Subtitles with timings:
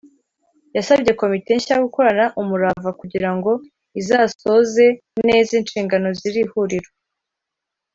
[0.75, 3.51] yasabye komite nshya gukorana umurava kugira ngo
[3.99, 4.85] izasoze
[5.27, 6.89] neza inshingano z’iri huriro